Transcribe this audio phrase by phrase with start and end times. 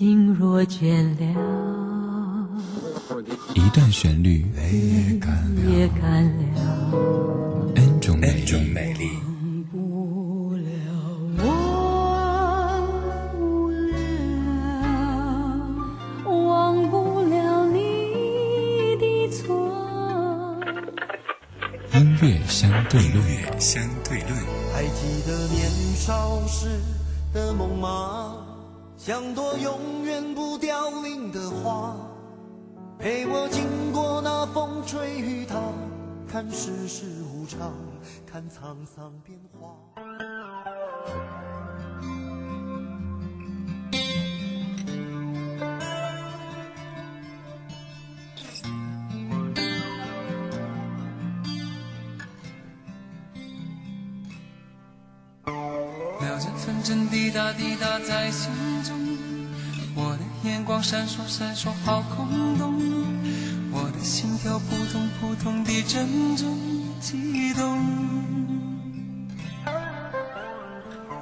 [0.00, 2.48] 心若倦了，
[3.54, 4.72] 一段旋律泪
[5.68, 6.40] 也干了
[7.74, 8.32] ，N 种美
[8.94, 9.10] 丽。
[16.24, 17.76] 忘不了你
[18.96, 19.44] 的错。
[21.92, 24.32] 音乐相对论，相对论。
[24.72, 26.80] 还记得年少时
[27.34, 28.46] 的梦吗？
[29.02, 31.96] 像朵永远不凋零的花，
[32.98, 35.56] 陪我经过那风吹雨打，
[36.30, 37.72] 看世事无常，
[38.26, 39.74] 看沧桑变化。
[56.20, 58.52] 秒针分针滴答滴答在心
[58.84, 58.99] 中，
[60.42, 62.74] 眼光闪烁闪烁好空洞，
[63.70, 66.48] 我的心跳扑通扑通地阵阵
[66.98, 67.78] 悸动。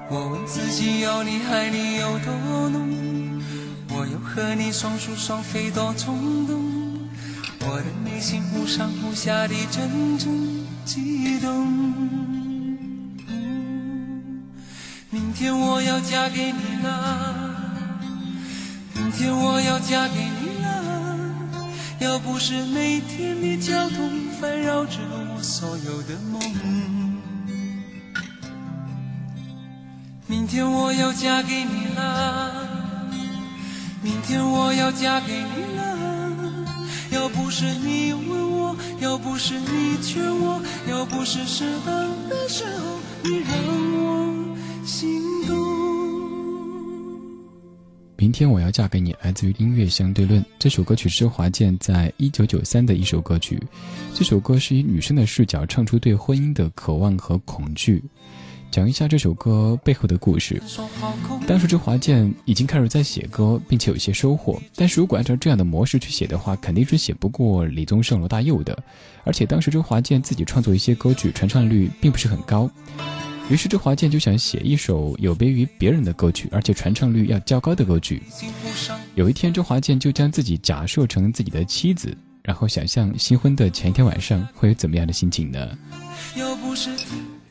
[0.08, 2.32] 我问自己要你爱你有多
[2.70, 3.42] 浓，
[3.90, 6.62] 我要和你双宿双飞多冲动，
[7.60, 11.66] 我的内心忽上忽下地阵阵悸动。
[15.10, 17.47] 明天我要嫁给你了，
[19.08, 20.68] 明天我要嫁给你了。
[21.98, 24.98] 要不是每天的交通烦扰着
[25.34, 26.38] 我所有的梦，
[30.26, 32.52] 明天我要嫁给你了，
[34.02, 35.96] 明天我要嫁给你了。
[37.10, 41.94] 要不是你问我，要不是你劝我，要不是适当
[42.28, 43.48] 的时候你让
[44.02, 44.07] 我。
[48.20, 50.44] 明天我要嫁给你，来自于音乐相对论。
[50.58, 53.62] 这首歌曲是华健在一九九三的一首歌曲。
[54.12, 58.02] 这首歌是以女生的视角唱出对婚姻的渴望和恐惧。
[58.72, 60.60] 讲一下这首歌背后的故事。
[61.46, 64.60] 当时周华健已经开始在写歌，并且有些收获。
[64.74, 68.76] 但是如果按照这样的模式去写的话，肯定是写不过李宗盛、罗大佑的。
[69.22, 72.68] 而且当时周华健自己创作一些歌曲，传唱率并不是很高。
[73.50, 78.22] 于是周华健就想写一首有别于别人的歌曲，而且传唱率要较高的歌曲。
[79.14, 85.66] 有一天，周华健就将自己假设成自己的妻子，然后想象新婚的前一天晚上会有怎么样的心情呢？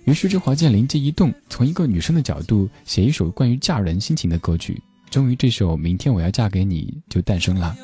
[0.06, 4.79] 于是周华健灵机一动，从一个女生的角度写一首关于嫁人心情的歌曲。
[5.09, 7.75] 终于，这首《明天我要嫁给你》就诞生了。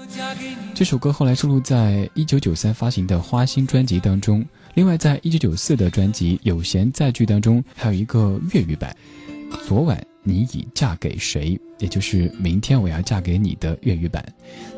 [0.76, 4.46] 这首歌后来收录在一九九三发行的《花心》专辑当中。
[4.76, 8.96] 另外，在一九九四的专辑《有闲在句》当中，还有一个粤语版。
[9.68, 11.60] 昨晚你已嫁给谁？
[11.78, 14.26] 也就是明天我要嫁给你的粤语版。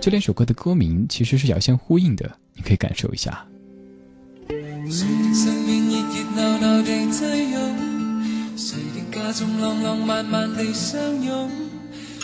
[0.02, 3.46] 这两首歌的歌名其实是遥相呼应的，你可以感受一下。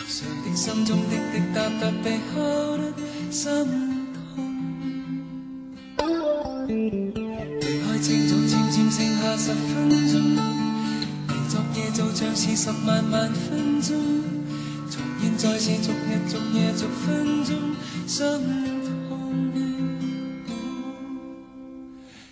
[0.08, 2.92] 谁的心中滴滴答答被敲得
[3.30, 3.91] 心
[9.32, 10.20] 渐剩下十分钟，
[11.28, 13.96] 而昨夜就像是十万万分钟，
[14.90, 17.56] 重现在是逐日逐夜逐分钟
[18.06, 18.20] 心
[18.84, 18.90] 痛。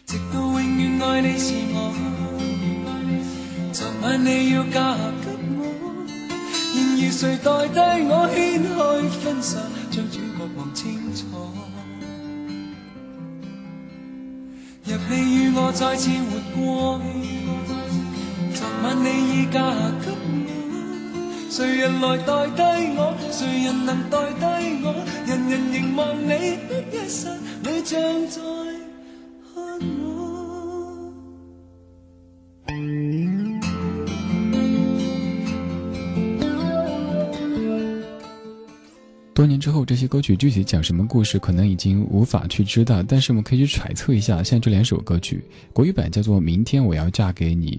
[0.07, 1.93] 直到永远爱你是我，
[3.73, 5.31] 昨晚你要嫁给。
[7.03, 7.79] 而谁代替
[8.09, 8.79] 我掀开
[9.25, 9.59] 婚纱，
[9.91, 10.23] 将主角
[10.57, 11.25] 望清楚？
[14.85, 16.11] 若你与我再次
[16.55, 17.01] 过，
[18.55, 19.61] 昨晚你已嫁
[20.01, 20.49] 给我，
[21.51, 22.63] 谁人来代替
[22.97, 23.15] 我？
[23.31, 24.45] 谁人能代替
[24.85, 24.95] 我？
[25.27, 26.29] 人人凝望你
[26.69, 27.31] 的一刹，
[27.63, 28.70] 你像在。
[39.41, 43.03] 多年之后，这些歌曲具体讲什么故事，可能已经无法去知道。
[43.03, 45.43] 但是我们可以去揣测一下，像这两首歌曲，
[45.73, 47.71] 国语版叫做《明天我要嫁给你》，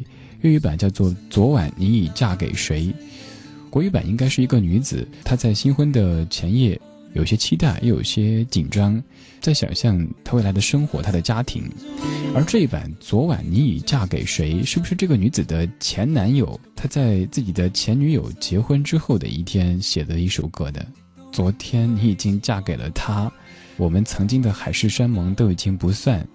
[0.41, 2.87] 粤语版叫做《昨晚你已嫁给谁》。
[3.69, 6.81] 国语版应该是一个女子，她在新婚的前夜，
[7.13, 8.99] 有些期待，又有些紧张，
[9.39, 11.69] 在想象她未来的生活，她的家庭。
[12.33, 16.59] 而这一版《昨晚你已嫁给谁》，是不是这个女子的前男友？
[16.75, 20.83] 她在自己的前女友结婚之后的一天写的一首歌的。
[21.31, 23.31] 昨天你已经嫁给了他，
[23.77, 26.27] 我们曾经的海誓山盟都已经不算，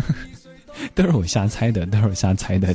[0.94, 2.74] 都是我瞎猜的，都是我瞎猜的。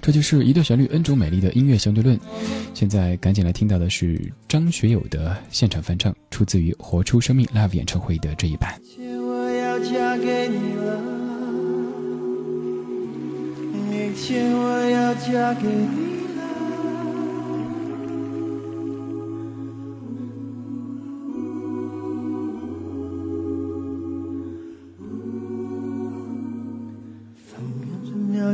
[0.00, 2.18] 这就是一段旋律恩主美丽的音乐相对论。
[2.72, 8.80] 现在赶紧来听到的是张学友的现场翻唱，出自于《活出生命》Live 演唱会的这一版。
[8.98, 10.98] 我要嫁给你了，
[13.90, 16.29] 明天我要嫁给你。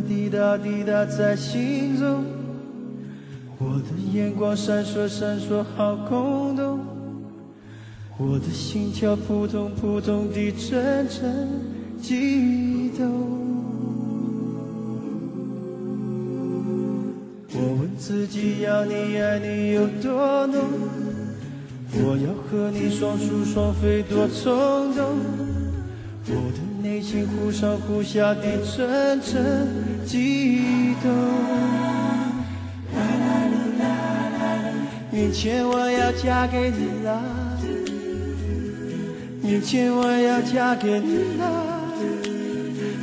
[0.00, 2.24] 滴答滴答在心中，
[3.58, 6.80] 我的眼光闪烁闪烁好空洞，
[8.18, 11.48] 我的心跳扑通扑通地阵阵
[12.00, 13.36] 悸动。
[17.58, 20.62] 我问自己要你爱你有多浓，
[21.92, 25.18] 我要和你双宿双飞多冲动，
[26.26, 26.58] 我的
[27.08, 29.68] 心忽上忽下的阵阵。
[30.04, 31.08] 激动，
[35.12, 37.22] 明天我要嫁给你啦，
[39.40, 41.46] 明天我要嫁给你啦。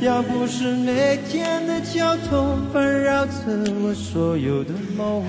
[0.02, 3.32] 要不是每天的交通烦扰着
[3.82, 5.24] 我所有的梦，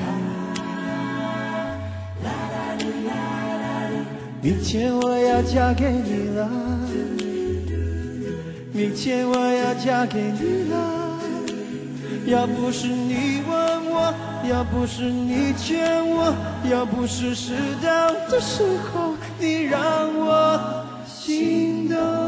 [4.42, 6.50] 明天我要嫁给你了，
[8.76, 11.18] 明天我要嫁给你了。
[12.26, 14.14] 要不是你问我，
[14.50, 16.36] 要不是你劝我，
[16.70, 19.80] 要不是适当的时候你让
[20.14, 22.25] 我心动。